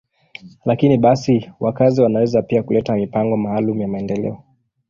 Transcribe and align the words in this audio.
Lakini 0.65 0.97
basi, 0.97 1.51
wakazi 1.59 2.01
wanaweza 2.01 2.41
pia 2.41 2.63
kuleta 2.63 2.95
mipango 2.95 3.37
maalum 3.37 3.81
ya 3.81 3.87
maendeleo. 3.87 4.43